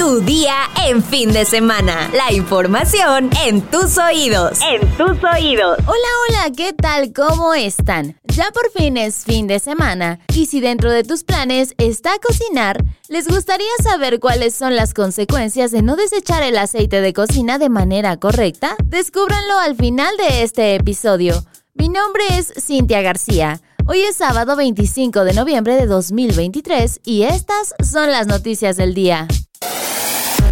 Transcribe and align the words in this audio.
Tu 0.00 0.22
día 0.22 0.54
en 0.86 1.02
fin 1.04 1.30
de 1.30 1.44
semana. 1.44 2.10
La 2.14 2.32
información 2.32 3.28
en 3.44 3.60
tus 3.60 3.98
oídos. 3.98 4.58
En 4.62 4.80
tus 4.96 5.22
oídos. 5.22 5.76
Hola, 5.80 6.08
hola, 6.26 6.52
¿qué 6.56 6.72
tal? 6.72 7.12
¿Cómo 7.12 7.52
están? 7.52 8.18
Ya 8.24 8.50
por 8.50 8.70
fin 8.72 8.96
es 8.96 9.26
fin 9.26 9.46
de 9.46 9.58
semana 9.58 10.18
y 10.34 10.46
si 10.46 10.60
dentro 10.62 10.90
de 10.90 11.04
tus 11.04 11.22
planes 11.22 11.74
está 11.76 12.12
cocinar, 12.18 12.82
¿les 13.08 13.28
gustaría 13.28 13.68
saber 13.82 14.20
cuáles 14.20 14.54
son 14.54 14.74
las 14.74 14.94
consecuencias 14.94 15.70
de 15.70 15.82
no 15.82 15.96
desechar 15.96 16.42
el 16.44 16.56
aceite 16.56 17.02
de 17.02 17.12
cocina 17.12 17.58
de 17.58 17.68
manera 17.68 18.16
correcta? 18.16 18.76
Descúbranlo 18.82 19.58
al 19.58 19.76
final 19.76 20.16
de 20.16 20.42
este 20.42 20.76
episodio. 20.76 21.44
Mi 21.74 21.90
nombre 21.90 22.22
es 22.38 22.54
Cintia 22.58 23.02
García. 23.02 23.60
Hoy 23.86 24.00
es 24.00 24.16
sábado 24.16 24.56
25 24.56 25.24
de 25.24 25.34
noviembre 25.34 25.74
de 25.74 25.84
2023 25.84 27.00
y 27.04 27.24
estas 27.24 27.74
son 27.84 28.10
las 28.10 28.26
noticias 28.26 28.78
del 28.78 28.94
día. 28.94 29.28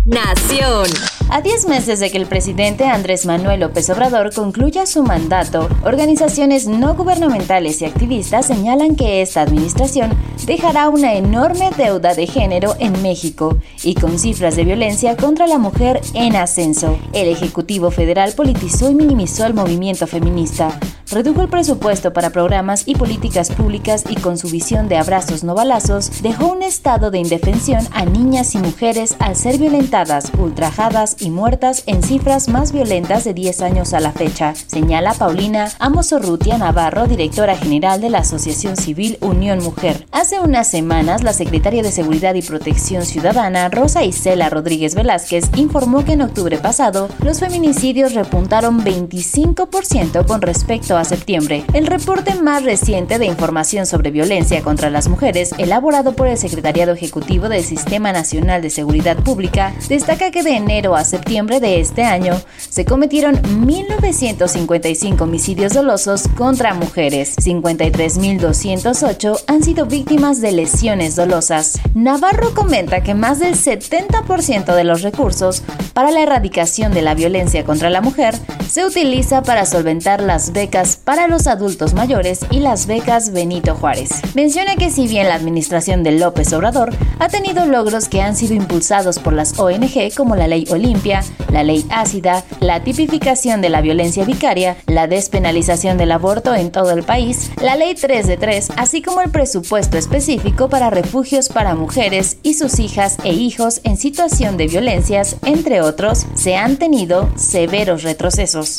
Nación. 0.09 0.87
A 1.29 1.43
10 1.43 1.69
meses 1.69 2.01
de 2.01 2.11
que 2.11 2.17
el 2.17 2.25
presidente 2.25 2.85
Andrés 2.85 3.27
Manuel 3.27 3.61
López 3.61 3.91
Obrador 3.91 4.33
concluya 4.33 4.87
su 4.87 5.03
mandato, 5.03 5.69
organizaciones 5.85 6.67
no 6.67 6.95
gubernamentales 6.95 7.83
y 7.83 7.85
activistas 7.85 8.47
señalan 8.47 8.97
que 8.97 9.21
esta 9.21 9.43
administración 9.43 10.17
dejará 10.47 10.89
una 10.89 11.13
enorme 11.13 11.71
deuda 11.77 12.15
de 12.15 12.27
género 12.27 12.75
en 12.79 13.03
México 13.03 13.59
y 13.83 13.97
con 13.97 14.19
cifras 14.19 14.57
de 14.57 14.65
violencia 14.65 15.15
contra 15.15 15.47
la 15.47 15.59
mujer 15.59 16.01
en 16.15 16.37
ascenso. 16.37 16.99
El 17.13 17.29
Ejecutivo 17.29 17.91
Federal 17.91 18.33
politizó 18.33 18.91
y 18.91 18.95
minimizó 18.95 19.45
el 19.45 19.53
movimiento 19.53 20.07
feminista, 20.07 20.81
redujo 21.11 21.43
el 21.43 21.49
presupuesto 21.49 22.13
para 22.13 22.31
programas 22.31 22.83
y 22.87 22.95
políticas 22.95 23.51
públicas 23.51 24.05
y 24.09 24.17
con 24.17 24.39
su 24.39 24.49
visión 24.49 24.89
de 24.89 24.97
abrazos 24.97 25.45
no 25.45 25.55
balazos, 25.55 26.23
dejó 26.23 26.49
un 26.49 26.63
estado 26.63 27.11
de 27.11 27.19
indefensión 27.19 27.87
a 27.93 28.05
niñas 28.05 28.55
y 28.55 28.59
mujeres 28.59 29.17
al 29.19 29.37
ser 29.37 29.59
violentadas, 29.59 30.31
ultrajadas 30.39 31.17
y 31.21 31.31
muertas 31.31 31.83
en 31.87 32.03
cifras 32.03 32.49
más 32.49 32.73
violentas 32.73 33.25
de 33.25 33.35
10 33.35 33.63
años 33.63 33.95
a 33.95 34.01
la 34.01 34.13
fecha, 34.13 34.55
señala 34.55 35.15
Paulina 35.15 35.71
Amosorrutia 35.79 36.59
Navarro, 36.59 37.07
directora 37.07 37.57
general 37.57 38.01
de 38.01 38.11
la 38.11 38.19
Asociación 38.19 38.77
Civil 38.77 39.19
Unión 39.21 39.63
Mujer. 39.63 40.07
Hace 40.13 40.41
unas 40.41 40.69
semanas, 40.69 41.23
la 41.23 41.33
secretaria 41.33 41.83
de 41.83 41.93
Seguridad 41.93 42.35
y 42.35 42.43
Protección 42.43 43.05
Ciudadana, 43.05 43.69
Rosa 43.69 44.05
Isela 44.05 44.51
Rodríguez 44.51 44.95
Velázquez, 44.95 45.51
informó 45.57 46.05
que 46.05 46.13
en 46.13 46.23
octubre 46.23 46.59
pasado 46.59 47.09
los 47.23 47.41
feminicidios 47.41 48.15
repuntaron 48.15 48.85
25% 48.85 50.27
con 50.27 50.43
respecto 50.43 50.97
a 50.97 50.98
septiembre. 51.05 51.65
El 51.73 51.87
reporte 51.87 52.35
más 52.35 52.65
reciente 52.65 53.19
de 53.19 53.27
información 53.27 53.87
sobre 53.87 54.11
violencia 54.11 54.63
contra 54.63 54.91
las 54.91 55.09
mujeres, 55.09 55.55
elaborado 55.59 56.15
por 56.15 56.29
el 56.29 56.39
Secretariado 56.39 56.93
Ejecutivo 56.93 57.49
del 57.49 57.65
Sistema 57.65 58.13
Nacional 58.13 58.63
de 58.63 58.71
Seguridad 58.71 59.17
Pública, 59.17 59.75
destaca 59.89 60.31
que 60.31 60.43
de 60.43 60.57
enero 60.57 60.97
a 60.97 61.05
septiembre 61.05 61.61
de 61.61 61.81
este 61.81 62.05
año 62.05 62.41
se 62.71 62.85
cometieron 62.85 63.37
1.955 63.37 65.21
homicidios 65.21 65.73
dolosos 65.73 66.29
contra 66.37 66.75
mujeres. 66.75 67.37
53.208 67.37 69.45
han 69.47 69.63
sido 69.63 69.87
víctimas 69.87 70.41
de 70.41 70.53
lesiones 70.53 71.17
dolosas. 71.17 71.81
Navarro 71.95 72.55
comenta 72.55 73.03
que 73.03 73.15
más 73.15 73.39
del 73.39 73.55
70% 73.55 74.75
de 74.75 74.85
los 74.85 75.03
recursos 75.03 75.63
para 75.93 76.11
la 76.11 76.23
erradicación 76.23 76.93
de 76.93 77.03
la 77.03 77.15
violencia 77.15 77.65
contra 77.65 77.91
la 77.91 78.01
mujer 78.01 78.35
se 78.69 78.85
utiliza 78.85 79.43
para 79.43 79.67
solventar 79.67 80.21
las 80.21 80.53
becas 80.53 80.88
para 80.97 81.29
los 81.29 81.47
adultos 81.47 81.95
mayores 81.95 82.41
y 82.51 82.61
las 82.61 82.87
becas 82.87 83.33
Benito 83.33 83.75
Juárez. 83.75 84.11
Menciona 84.35 84.77
que 84.77 84.91
si 84.91 85.07
bien 85.07 85.29
la 85.29 85.35
administración 85.35 86.03
de 86.03 86.13
López 86.13 86.53
Obrador 86.53 86.95
ha 87.19 87.29
tenido 87.29 87.67
logros 87.67 88.09
que 88.09 88.23
han 88.23 88.37
sido 88.37 88.55
impulsados 88.55 89.19
por 89.19 89.33
las 89.33 89.59
ONG 89.59 90.15
como 90.17 90.37
la 90.37 90.47
Ley 90.47 90.67
Olimpia, 90.71 91.23
la 91.51 91.63
Ley 91.63 91.85
Ácida, 91.91 92.45
la 92.61 92.83
tipificación 92.83 93.61
de 93.61 93.69
la 93.69 93.81
violencia 93.81 94.25
vicaria, 94.25 94.77
la 94.87 95.07
despenalización 95.07 95.99
del 95.99 96.13
aborto 96.13 96.55
en 96.55 96.71
todo 96.71 96.91
el 96.91 97.03
país, 97.03 97.51
la 97.61 97.77
Ley 97.77 97.95
3 97.95 98.27
de 98.27 98.37
3, 98.37 98.69
así 98.77 99.03
como 99.03 99.21
el 99.21 99.31
presupuesto 99.31 99.99
específico 99.99 100.69
para 100.69 100.91
refugios 100.91 101.49
para 101.49 101.75
mujeres 101.75 102.39
y 102.43 102.55
sus 102.55 102.79
hijas 102.79 103.17
e 103.25 103.33
hijos 103.33 103.81
en 103.85 103.97
situación 103.97 104.57
de 104.57 104.67
violencias, 104.67 105.37
entre 105.45 105.81
otros, 105.81 106.27
se 106.35 106.57
han 106.57 106.77
tenido 106.77 107.29
severos 107.37 108.03
retrocesos. 108.03 108.79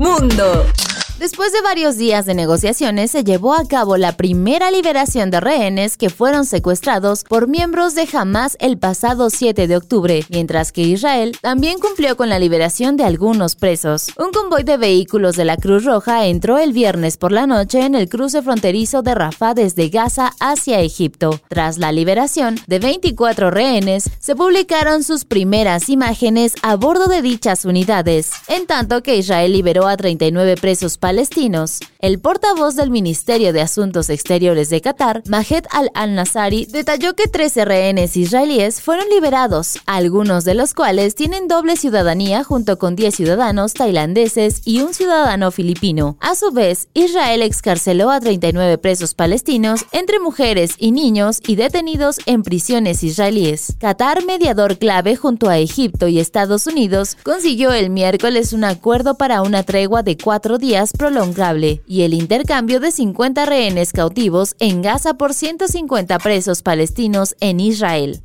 Mundo. 0.00 0.64
Después 1.20 1.52
de 1.52 1.60
varios 1.60 1.98
días 1.98 2.24
de 2.24 2.32
negociaciones, 2.32 3.10
se 3.10 3.24
llevó 3.24 3.52
a 3.52 3.68
cabo 3.68 3.98
la 3.98 4.16
primera 4.16 4.70
liberación 4.70 5.30
de 5.30 5.38
rehenes 5.38 5.98
que 5.98 6.08
fueron 6.08 6.46
secuestrados 6.46 7.24
por 7.24 7.46
miembros 7.46 7.94
de 7.94 8.08
Hamas 8.10 8.56
el 8.58 8.78
pasado 8.78 9.28
7 9.28 9.66
de 9.66 9.76
octubre, 9.76 10.24
mientras 10.30 10.72
que 10.72 10.80
Israel 10.80 11.36
también 11.42 11.78
cumplió 11.78 12.16
con 12.16 12.30
la 12.30 12.38
liberación 12.38 12.96
de 12.96 13.04
algunos 13.04 13.54
presos. 13.54 14.12
Un 14.16 14.32
convoy 14.32 14.62
de 14.62 14.78
vehículos 14.78 15.36
de 15.36 15.44
la 15.44 15.58
Cruz 15.58 15.84
Roja 15.84 16.24
entró 16.24 16.56
el 16.56 16.72
viernes 16.72 17.18
por 17.18 17.32
la 17.32 17.46
noche 17.46 17.84
en 17.84 17.96
el 17.96 18.08
cruce 18.08 18.40
fronterizo 18.40 19.02
de 19.02 19.14
Rafah 19.14 19.52
desde 19.52 19.90
Gaza 19.90 20.32
hacia 20.40 20.80
Egipto. 20.80 21.38
Tras 21.50 21.76
la 21.76 21.92
liberación 21.92 22.58
de 22.66 22.78
24 22.78 23.50
rehenes, 23.50 24.08
se 24.20 24.34
publicaron 24.34 25.04
sus 25.04 25.26
primeras 25.26 25.90
imágenes 25.90 26.54
a 26.62 26.76
bordo 26.76 27.08
de 27.08 27.20
dichas 27.20 27.66
unidades, 27.66 28.30
en 28.48 28.66
tanto 28.66 29.02
que 29.02 29.16
Israel 29.16 29.52
liberó 29.52 29.86
a 29.86 29.98
39 29.98 30.54
presos 30.56 30.96
palestinos. 31.10 31.80
El 31.98 32.20
portavoz 32.20 32.76
del 32.76 32.88
Ministerio 32.88 33.52
de 33.52 33.60
Asuntos 33.60 34.10
Exteriores 34.10 34.70
de 34.70 34.80
Qatar, 34.80 35.24
Mahed 35.26 35.64
al-Al-Nasari, 35.70 36.66
detalló 36.66 37.14
que 37.14 37.26
13 37.26 37.64
rehenes 37.64 38.16
israelíes 38.16 38.80
fueron 38.80 39.08
liberados, 39.08 39.80
algunos 39.86 40.44
de 40.44 40.54
los 40.54 40.72
cuales 40.72 41.16
tienen 41.16 41.48
doble 41.48 41.74
ciudadanía 41.74 42.44
junto 42.44 42.78
con 42.78 42.94
10 42.94 43.12
ciudadanos 43.12 43.74
tailandeses 43.74 44.62
y 44.64 44.82
un 44.82 44.94
ciudadano 44.94 45.50
filipino. 45.50 46.16
A 46.20 46.36
su 46.36 46.52
vez, 46.52 46.86
Israel 46.94 47.42
excarceló 47.42 48.10
a 48.10 48.20
39 48.20 48.78
presos 48.78 49.14
palestinos, 49.14 49.86
entre 49.90 50.20
mujeres 50.20 50.74
y 50.78 50.92
niños, 50.92 51.40
y 51.44 51.56
detenidos 51.56 52.18
en 52.26 52.44
prisiones 52.44 53.02
israelíes. 53.02 53.74
Qatar, 53.80 54.24
mediador 54.24 54.78
clave 54.78 55.16
junto 55.16 55.48
a 55.48 55.58
Egipto 55.58 56.06
y 56.06 56.20
Estados 56.20 56.68
Unidos, 56.68 57.16
consiguió 57.24 57.72
el 57.72 57.90
miércoles 57.90 58.52
un 58.52 58.62
acuerdo 58.62 59.16
para 59.16 59.42
una 59.42 59.64
tregua 59.64 60.04
de 60.04 60.16
cuatro 60.16 60.56
días 60.56 60.92
prolongable 61.00 61.80
y 61.86 62.02
el 62.02 62.12
intercambio 62.12 62.78
de 62.78 62.90
50 62.90 63.46
rehenes 63.46 63.94
cautivos 63.94 64.54
en 64.58 64.82
Gaza 64.82 65.14
por 65.14 65.32
150 65.32 66.18
presos 66.18 66.60
palestinos 66.60 67.36
en 67.40 67.58
Israel. 67.58 68.22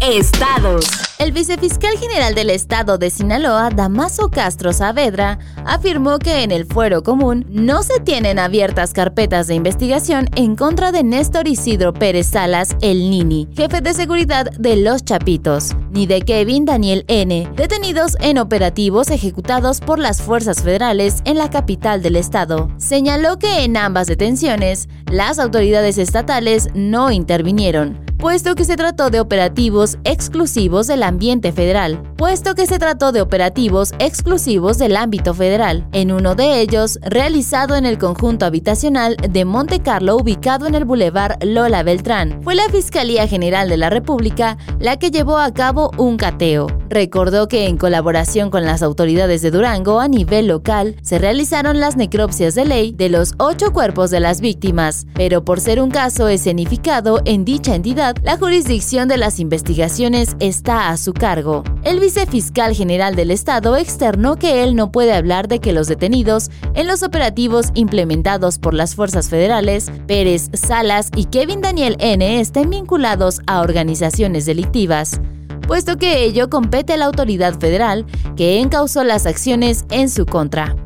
Estados. 0.00 1.11
El 1.22 1.30
vicefiscal 1.30 1.96
general 1.98 2.34
del 2.34 2.50
estado 2.50 2.98
de 2.98 3.08
Sinaloa, 3.08 3.70
Damaso 3.70 4.28
Castro 4.28 4.72
Saavedra, 4.72 5.38
afirmó 5.64 6.18
que 6.18 6.42
en 6.42 6.50
el 6.50 6.66
fuero 6.66 7.04
común 7.04 7.46
no 7.48 7.84
se 7.84 8.00
tienen 8.00 8.40
abiertas 8.40 8.92
carpetas 8.92 9.46
de 9.46 9.54
investigación 9.54 10.26
en 10.34 10.56
contra 10.56 10.90
de 10.90 11.04
Néstor 11.04 11.46
Isidro 11.46 11.94
Pérez 11.94 12.26
Salas, 12.26 12.76
el 12.80 13.08
Nini, 13.08 13.48
jefe 13.54 13.80
de 13.80 13.94
seguridad 13.94 14.50
de 14.58 14.74
Los 14.74 15.04
Chapitos, 15.04 15.76
ni 15.92 16.08
de 16.08 16.22
Kevin 16.22 16.64
Daniel 16.64 17.04
N., 17.06 17.48
detenidos 17.54 18.16
en 18.20 18.38
operativos 18.38 19.08
ejecutados 19.08 19.78
por 19.78 20.00
las 20.00 20.22
fuerzas 20.22 20.62
federales 20.62 21.22
en 21.24 21.38
la 21.38 21.50
capital 21.50 22.02
del 22.02 22.16
estado. 22.16 22.68
Señaló 22.78 23.38
que 23.38 23.62
en 23.62 23.76
ambas 23.76 24.08
detenciones, 24.08 24.88
las 25.08 25.38
autoridades 25.38 25.98
estatales 25.98 26.68
no 26.74 27.12
intervinieron 27.12 28.11
puesto 28.22 28.54
que 28.54 28.64
se 28.64 28.76
trató 28.76 29.10
de 29.10 29.18
operativos 29.18 29.98
exclusivos 30.04 30.86
del 30.86 31.02
ambiente 31.02 31.50
federal, 31.50 32.00
puesto 32.16 32.54
que 32.54 32.68
se 32.68 32.78
trató 32.78 33.10
de 33.10 33.20
operativos 33.20 33.90
exclusivos 33.98 34.78
del 34.78 34.96
ámbito 34.96 35.34
federal, 35.34 35.88
en 35.90 36.12
uno 36.12 36.36
de 36.36 36.60
ellos 36.60 37.00
realizado 37.02 37.74
en 37.74 37.84
el 37.84 37.98
conjunto 37.98 38.46
habitacional 38.46 39.16
de 39.16 39.44
Monte 39.44 39.80
Carlo 39.80 40.14
ubicado 40.14 40.68
en 40.68 40.76
el 40.76 40.84
Boulevard 40.84 41.42
Lola 41.42 41.82
Beltrán. 41.82 42.40
Fue 42.44 42.54
la 42.54 42.68
Fiscalía 42.68 43.26
General 43.26 43.68
de 43.68 43.76
la 43.76 43.90
República 43.90 44.56
la 44.78 45.00
que 45.00 45.10
llevó 45.10 45.38
a 45.38 45.52
cabo 45.52 45.90
un 45.98 46.16
cateo. 46.16 46.68
Recordó 46.90 47.48
que 47.48 47.66
en 47.66 47.76
colaboración 47.76 48.50
con 48.50 48.64
las 48.64 48.84
autoridades 48.84 49.42
de 49.42 49.50
Durango 49.50 49.98
a 49.98 50.06
nivel 50.06 50.46
local 50.46 50.94
se 51.02 51.18
realizaron 51.18 51.80
las 51.80 51.96
necropsias 51.96 52.54
de 52.54 52.66
ley 52.66 52.92
de 52.92 53.08
los 53.08 53.32
ocho 53.38 53.72
cuerpos 53.72 54.10
de 54.10 54.20
las 54.20 54.40
víctimas, 54.40 55.06
pero 55.14 55.44
por 55.44 55.58
ser 55.58 55.80
un 55.80 55.90
caso 55.90 56.28
escenificado 56.28 57.20
en 57.24 57.44
dicha 57.44 57.74
entidad, 57.74 58.11
la 58.22 58.36
jurisdicción 58.36 59.08
de 59.08 59.16
las 59.16 59.40
investigaciones 59.40 60.36
está 60.40 60.88
a 60.88 60.96
su 60.96 61.12
cargo. 61.12 61.64
El 61.84 62.00
vicefiscal 62.00 62.74
general 62.74 63.16
del 63.16 63.30
Estado 63.30 63.76
externó 63.76 64.36
que 64.36 64.62
él 64.62 64.74
no 64.74 64.92
puede 64.92 65.12
hablar 65.12 65.48
de 65.48 65.58
que 65.58 65.72
los 65.72 65.88
detenidos 65.88 66.50
en 66.74 66.86
los 66.86 67.02
operativos 67.02 67.70
implementados 67.74 68.58
por 68.58 68.74
las 68.74 68.94
fuerzas 68.94 69.28
federales, 69.28 69.90
Pérez 70.06 70.50
Salas 70.52 71.10
y 71.16 71.24
Kevin 71.26 71.60
Daniel 71.60 71.96
N. 71.98 72.40
estén 72.40 72.70
vinculados 72.70 73.40
a 73.46 73.60
organizaciones 73.60 74.46
delictivas 74.46 75.20
puesto 75.66 75.96
que 75.96 76.24
ello 76.24 76.50
compete 76.50 76.92
a 76.92 76.96
la 76.96 77.06
autoridad 77.06 77.58
federal 77.58 78.04
que 78.36 78.60
encausó 78.60 79.04
las 79.04 79.26
acciones 79.26 79.84
en 79.90 80.10
su 80.10 80.26
contra. 80.26 80.76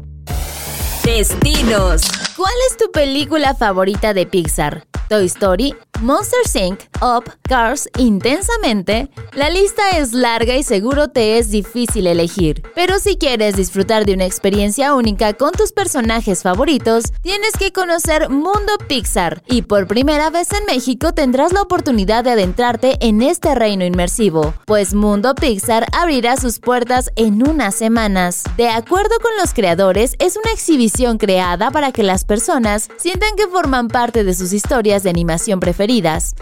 Destinos. 1.05 2.02
¿Cuál 2.37 2.52
es 2.70 2.76
tu 2.76 2.90
película 2.93 3.55
favorita 3.55 4.12
de 4.12 4.26
Pixar? 4.26 4.87
Toy 5.08 5.26
Story, 5.26 5.75
Monster 6.00 6.40
Inc., 6.54 6.81
Up, 7.00 7.25
Cars, 7.43 7.88
Intensamente. 7.98 9.08
La 9.32 9.48
lista 9.48 9.90
es 9.98 10.12
larga 10.12 10.56
y 10.56 10.62
seguro 10.62 11.08
te 11.08 11.38
es 11.38 11.50
difícil 11.50 12.06
elegir. 12.06 12.62
Pero 12.75 12.98
si 12.98 13.16
quieres 13.16 13.56
disfrutar 13.56 14.04
de 14.04 14.14
una 14.14 14.26
experiencia 14.26 14.94
única 14.94 15.32
con 15.34 15.52
tus 15.52 15.72
personajes 15.72 16.43
favoritos, 16.43 17.04
tienes 17.22 17.52
que 17.58 17.72
conocer 17.72 18.28
Mundo 18.28 18.72
Pixar. 18.88 19.43
Y 19.48 19.62
por 19.62 19.87
primera 19.87 20.28
vez 20.31 20.52
en 20.52 20.66
México 20.66 21.14
tendrás 21.14 21.52
la 21.52 21.62
oportunidad 21.62 22.25
de 22.25 22.31
adentrarte 22.31 22.96
en 23.00 23.22
este 23.22 23.54
reino 23.54 23.84
inmersivo, 23.84 24.54
pues 24.66 24.93
Mundo 24.93 25.34
Pixar 25.34 25.87
abrirá 25.93 26.37
sus 26.37 26.58
puertas 26.58 27.10
en 27.16 27.46
unas 27.46 27.75
semanas. 27.75 28.43
De 28.56 28.69
acuerdo 28.69 29.14
con 29.22 29.32
los 29.40 29.54
creadores, 29.54 30.14
es 30.19 30.37
una 30.37 30.52
exhibición 30.52 31.16
creada 31.19 31.70
para 31.70 31.93
que 31.93 32.02
las 32.02 32.25
personas 32.25 32.88
sientan 32.96 33.37
que 33.37 33.46
forman 33.46 33.88
parte 33.88 34.25
de 34.25 34.34
sus 34.34 34.52
historias 34.52 35.02
de 35.02 35.10
animación 35.10 35.60
preferidas, 35.60 35.85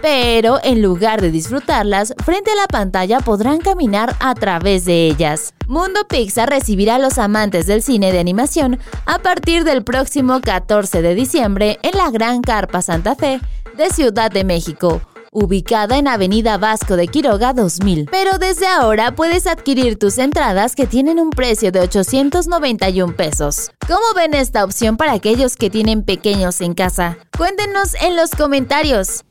pero 0.00 0.58
en 0.62 0.82
lugar 0.82 1.20
de 1.20 1.30
disfrutarlas, 1.30 2.14
frente 2.24 2.50
a 2.50 2.54
la 2.54 2.66
pantalla 2.66 3.20
podrán 3.20 3.58
caminar 3.58 4.16
a 4.20 4.34
través 4.34 4.84
de 4.84 5.06
ellas. 5.06 5.54
Mundo 5.66 6.00
Pixar 6.08 6.48
recibirá 6.48 6.96
a 6.96 6.98
los 6.98 7.18
amantes 7.18 7.66
del 7.66 7.82
cine 7.82 8.12
de 8.12 8.18
animación 8.18 8.78
a 9.06 9.18
partir 9.18 9.64
del 9.64 9.84
próximo 9.84 10.40
14 10.40 11.02
de 11.02 11.14
diciembre 11.14 11.78
en 11.82 11.96
la 11.96 12.10
Gran 12.10 12.40
Carpa 12.40 12.82
Santa 12.82 13.14
Fe 13.14 13.40
de 13.76 13.90
Ciudad 13.90 14.30
de 14.30 14.44
México 14.44 15.00
ubicada 15.34 15.98
en 15.98 16.08
Avenida 16.08 16.56
Vasco 16.56 16.96
de 16.96 17.08
Quiroga 17.08 17.52
2000. 17.52 18.08
Pero 18.10 18.38
desde 18.38 18.66
ahora 18.66 19.14
puedes 19.14 19.46
adquirir 19.46 19.98
tus 19.98 20.16
entradas 20.16 20.74
que 20.74 20.86
tienen 20.86 21.18
un 21.18 21.30
precio 21.30 21.70
de 21.72 21.80
891 21.80 23.14
pesos. 23.14 23.70
¿Cómo 23.86 24.14
ven 24.16 24.32
esta 24.32 24.64
opción 24.64 24.96
para 24.96 25.12
aquellos 25.12 25.56
que 25.56 25.68
tienen 25.68 26.02
pequeños 26.02 26.60
en 26.62 26.74
casa? 26.74 27.18
Cuéntenos 27.36 27.94
en 28.00 28.16
los 28.16 28.30
comentarios. 28.30 29.24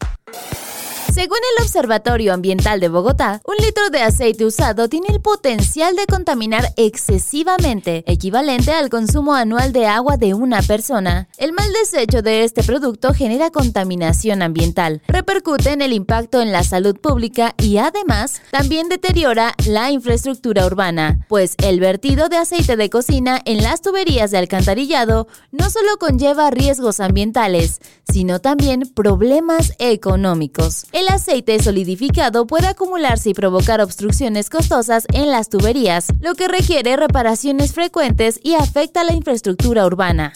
Según 1.13 1.38
el 1.56 1.63
Observatorio 1.63 2.33
Ambiental 2.33 2.80
de 2.80 2.89
Bogotá, 2.89 3.39
un 3.45 3.56
litro 3.63 3.92
de 3.92 4.01
aceite 4.01 4.45
usado 4.45 4.89
tiene 4.89 5.10
el 5.12 5.21
potencial 5.21 5.95
de 5.95 6.07
contaminar 6.07 6.74
excesivamente, 6.75 8.04
equivalente 8.07 8.71
al 8.71 8.89
consumo 8.89 9.36
anual 9.36 9.74
de 9.74 9.86
agua 9.86 10.18
de 10.18 10.33
una 10.33 10.63
persona. 10.63 11.27
El 11.38 11.54
mal 11.54 11.71
desecho 11.71 12.24
de 12.24 12.44
este 12.44 12.63
producto 12.63 13.13
genera 13.13 13.51
contaminación 13.51 14.42
ambiental, 14.42 15.04
repercute 15.07 15.74
en 15.74 15.83
el 15.83 15.94
impacto 15.94 16.42
en 16.42 16.51
la 16.51 16.63
salud 16.63 17.00
pública 17.00 17.54
y 17.60 17.77
además 17.77 18.42
también 18.50 18.89
deteriora 18.89 19.54
la 19.68 19.92
infraestructura 19.92 20.65
urbana, 20.65 21.27
pues 21.30 21.54
el 21.60 21.80
vertido 21.80 22.27
de 22.27 22.38
aceite 22.38 22.75
de 22.75 22.89
cocina 22.89 23.39
en 23.45 23.62
las 23.62 23.81
tuberías 23.81 24.31
de 24.31 24.39
alcantarillado 24.39 25.27
no 25.51 25.69
solo 25.69 25.95
conlleva 26.00 26.50
riesgos 26.50 27.00
ambientales, 27.00 27.81
sino 28.12 28.42
también 28.42 28.92
problemas 28.95 29.74
económicos. 29.77 30.88
Aceite 31.10 31.62
solidificado 31.62 32.48
puede 32.48 32.68
acumularse 32.68 33.30
y 33.30 33.34
provocar 33.34 33.82
obstrucciones 33.82 34.50
costosas 34.50 35.06
en 35.14 35.32
las 35.32 35.50
tuberías, 35.50 36.08
lo 36.20 36.36
que 36.36 36.48
requiere 36.48 36.96
reparaciones 36.96 37.74
frecuentes 37.74 38.40
y 38.44 38.56
afecta 38.56 39.04
la 39.04 39.14
infraestructura 39.14 39.86
urbana. 39.86 40.34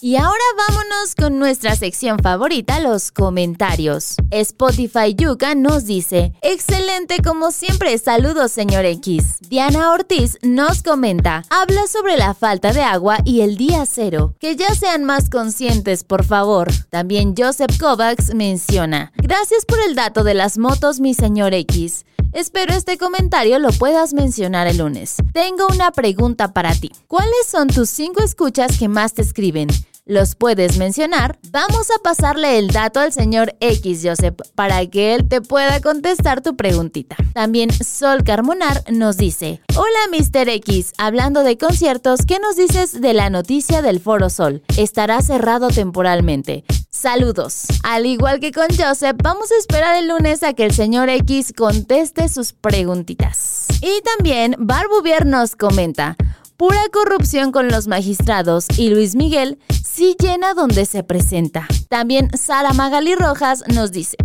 Y 0.00 0.14
ahora 0.14 0.38
vámonos 0.56 1.16
con 1.16 1.40
nuestra 1.40 1.74
sección 1.74 2.20
favorita, 2.20 2.78
los 2.78 3.10
comentarios. 3.10 4.14
Spotify 4.30 5.14
Yuka 5.16 5.56
nos 5.56 5.86
dice, 5.86 6.32
excelente 6.40 7.18
como 7.20 7.50
siempre, 7.50 7.98
saludos 7.98 8.52
señor 8.52 8.84
X. 8.84 9.38
Diana 9.48 9.90
Ortiz 9.90 10.38
nos 10.42 10.84
comenta, 10.84 11.42
habla 11.50 11.88
sobre 11.88 12.16
la 12.16 12.34
falta 12.34 12.72
de 12.72 12.82
agua 12.82 13.18
y 13.24 13.40
el 13.40 13.56
día 13.56 13.86
cero. 13.86 14.34
Que 14.38 14.54
ya 14.54 14.72
sean 14.76 15.02
más 15.02 15.30
conscientes, 15.30 16.04
por 16.04 16.24
favor. 16.24 16.68
También 16.90 17.34
Joseph 17.36 17.76
Kovacs 17.78 18.34
menciona, 18.34 19.12
gracias 19.16 19.64
por 19.64 19.80
el 19.80 19.96
dato 19.96 20.22
de 20.22 20.34
las 20.34 20.58
motos, 20.58 21.00
mi 21.00 21.12
señor 21.12 21.54
X. 21.54 22.04
Espero 22.32 22.74
este 22.74 22.98
comentario 22.98 23.58
lo 23.58 23.70
puedas 23.72 24.12
mencionar 24.12 24.66
el 24.66 24.78
lunes. 24.78 25.16
Tengo 25.32 25.66
una 25.72 25.90
pregunta 25.92 26.52
para 26.52 26.74
ti. 26.74 26.92
¿Cuáles 27.06 27.46
son 27.50 27.68
tus 27.68 27.88
cinco 27.88 28.22
escuchas 28.22 28.78
que 28.78 28.86
más 28.86 29.14
te 29.14 29.22
escriben? 29.22 29.68
¿Los 30.04 30.34
puedes 30.34 30.78
mencionar? 30.78 31.38
Vamos 31.50 31.90
a 31.90 32.02
pasarle 32.02 32.58
el 32.58 32.68
dato 32.68 33.00
al 33.00 33.12
señor 33.12 33.54
X 33.60 34.00
Joseph 34.04 34.36
para 34.54 34.86
que 34.86 35.14
él 35.14 35.28
te 35.28 35.40
pueda 35.40 35.80
contestar 35.80 36.42
tu 36.42 36.54
preguntita. 36.54 37.16
También 37.32 37.70
Sol 37.72 38.24
Carmonar 38.24 38.84
nos 38.90 39.16
dice, 39.16 39.60
hola 39.74 39.98
Mr. 40.10 40.48
X, 40.48 40.92
hablando 40.98 41.42
de 41.44 41.58
conciertos, 41.58 42.20
¿qué 42.26 42.38
nos 42.38 42.56
dices 42.56 43.00
de 43.00 43.14
la 43.14 43.30
noticia 43.30 43.82
del 43.82 44.00
Foro 44.00 44.30
Sol? 44.30 44.62
Estará 44.76 45.20
cerrado 45.22 45.68
temporalmente. 45.68 46.64
Saludos. 47.00 47.66
Al 47.84 48.06
igual 48.06 48.40
que 48.40 48.50
con 48.50 48.66
Joseph, 48.76 49.16
vamos 49.22 49.52
a 49.52 49.56
esperar 49.56 49.94
el 49.94 50.08
lunes 50.08 50.42
a 50.42 50.52
que 50.52 50.64
el 50.64 50.72
señor 50.72 51.08
X 51.08 51.52
conteste 51.56 52.28
sus 52.28 52.52
preguntitas. 52.52 53.68
Y 53.80 54.02
también 54.02 54.56
Barbuvier 54.58 55.24
nos 55.24 55.54
comenta, 55.54 56.16
pura 56.56 56.80
corrupción 56.92 57.52
con 57.52 57.68
los 57.68 57.86
magistrados 57.86 58.66
y 58.76 58.88
Luis 58.88 59.14
Miguel 59.14 59.60
sí 59.84 60.16
llena 60.18 60.54
donde 60.54 60.86
se 60.86 61.04
presenta. 61.04 61.68
También 61.88 62.36
Sara 62.36 62.72
Magali 62.72 63.14
Rojas 63.14 63.62
nos 63.68 63.92
dice, 63.92 64.16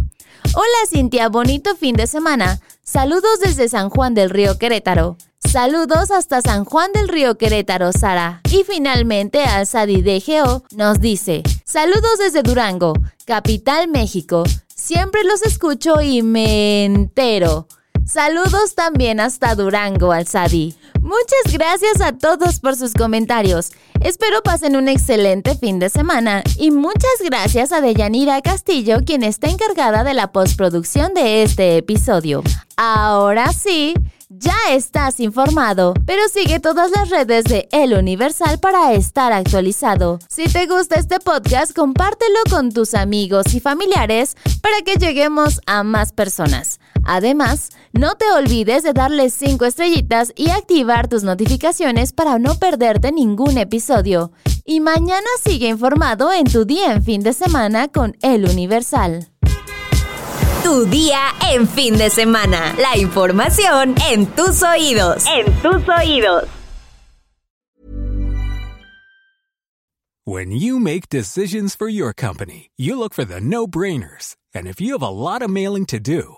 Hola 0.55 0.87
Cintia, 0.89 1.29
bonito 1.29 1.75
fin 1.75 1.95
de 1.95 2.07
semana. 2.07 2.59
Saludos 2.85 3.39
desde 3.39 3.69
San 3.69 3.89
Juan 3.89 4.13
del 4.13 4.29
Río 4.29 4.57
Querétaro. 4.57 5.15
Saludos 5.39 6.11
hasta 6.11 6.41
San 6.41 6.65
Juan 6.65 6.91
del 6.91 7.07
Río 7.07 7.37
Querétaro, 7.37 7.93
Sara. 7.93 8.41
Y 8.51 8.65
finalmente 8.65 9.41
Sadi 9.65 10.01
DGO 10.01 10.63
nos 10.75 10.99
dice, 10.99 11.43
saludos 11.63 12.17
desde 12.19 12.43
Durango, 12.43 12.93
capital 13.25 13.87
México. 13.87 14.43
Siempre 14.67 15.23
los 15.23 15.43
escucho 15.43 16.01
y 16.01 16.23
me 16.23 16.83
entero. 16.83 17.69
Saludos 18.05 18.75
también 18.75 19.21
hasta 19.21 19.55
Durango, 19.55 20.11
Alzadi. 20.11 20.75
Muchas 20.99 21.53
gracias 21.53 22.01
a 22.01 22.11
todos 22.11 22.59
por 22.59 22.75
sus 22.75 22.93
comentarios. 22.93 23.71
Espero 24.03 24.43
pasen 24.43 24.75
un 24.75 24.89
excelente 24.89 25.55
fin 25.55 25.79
de 25.79 25.87
semana 25.89 26.43
y 26.57 26.71
muchas 26.71 27.21
gracias 27.23 27.71
a 27.71 27.79
Deyanira 27.79 28.41
Castillo, 28.41 28.97
quien 29.05 29.23
está 29.23 29.47
encargada 29.47 30.03
de 30.03 30.13
la 30.13 30.33
postproducción 30.33 31.13
de 31.13 31.43
este 31.43 31.77
episodio. 31.77 32.43
Ahora 32.75 33.53
sí, 33.53 33.93
ya 34.27 34.57
estás 34.71 35.21
informado, 35.21 35.93
pero 36.05 36.21
sigue 36.27 36.59
todas 36.59 36.91
las 36.91 37.11
redes 37.11 37.45
de 37.45 37.69
El 37.71 37.93
Universal 37.93 38.59
para 38.59 38.91
estar 38.91 39.31
actualizado. 39.31 40.19
Si 40.27 40.49
te 40.51 40.67
gusta 40.67 40.95
este 40.95 41.21
podcast, 41.21 41.73
compártelo 41.73 42.39
con 42.49 42.73
tus 42.73 42.95
amigos 42.95 43.53
y 43.53 43.61
familiares 43.61 44.35
para 44.61 44.81
que 44.81 44.95
lleguemos 44.95 45.61
a 45.65 45.83
más 45.83 46.11
personas. 46.11 46.81
Además, 47.03 47.69
no 47.91 48.15
te 48.15 48.31
olvides 48.31 48.83
de 48.83 48.93
darle 48.93 49.29
5 49.29 49.65
estrellitas 49.65 50.31
y 50.35 50.49
activar 50.49 51.07
tus 51.07 51.23
notificaciones 51.23 52.13
para 52.13 52.39
no 52.39 52.55
perderte 52.55 53.11
ningún 53.11 53.57
episodio. 53.57 54.31
Y 54.65 54.79
mañana 54.79 55.27
sigue 55.43 55.67
informado 55.67 56.31
en 56.31 56.45
tu 56.45 56.65
día 56.65 56.93
en 56.93 57.03
fin 57.03 57.21
de 57.21 57.33
semana 57.33 57.89
con 57.89 58.15
El 58.21 58.45
Universal. 58.45 59.27
Tu 60.63 60.85
día 60.85 61.19
en 61.51 61.67
fin 61.67 61.97
de 61.97 62.09
semana. 62.09 62.73
La 62.79 62.97
información 62.97 63.95
en 64.09 64.25
tus 64.27 64.63
oídos. 64.63 65.25
En 65.27 65.51
tus 65.61 65.87
oídos. 65.89 66.45
When 70.25 70.51
you 70.51 70.79
make 70.79 71.09
decisions 71.09 71.75
for 71.75 71.89
your 71.89 72.13
company, 72.13 72.71
you 72.77 72.97
look 72.97 73.13
for 73.13 73.25
the 73.25 73.41
no-brainers. 73.41 74.37
And 74.55 74.67
if 74.67 74.79
you 74.79 74.93
have 74.93 75.01
a 75.01 75.09
lot 75.09 75.41
of 75.41 75.49
mailing 75.49 75.85
to 75.87 75.99
do, 75.99 76.37